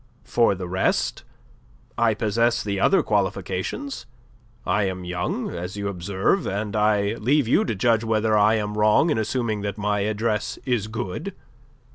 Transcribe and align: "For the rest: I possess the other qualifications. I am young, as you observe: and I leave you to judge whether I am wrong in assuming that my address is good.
"For 0.23 0.55
the 0.55 0.67
rest: 0.67 1.23
I 1.95 2.15
possess 2.15 2.63
the 2.63 2.79
other 2.79 3.03
qualifications. 3.03 4.07
I 4.65 4.85
am 4.85 5.05
young, 5.05 5.51
as 5.51 5.77
you 5.77 5.89
observe: 5.89 6.47
and 6.47 6.75
I 6.75 7.13
leave 7.17 7.47
you 7.47 7.63
to 7.65 7.75
judge 7.75 8.03
whether 8.03 8.35
I 8.35 8.55
am 8.55 8.79
wrong 8.79 9.11
in 9.11 9.19
assuming 9.19 9.61
that 9.61 9.77
my 9.77 9.99
address 9.99 10.57
is 10.65 10.87
good. 10.87 11.35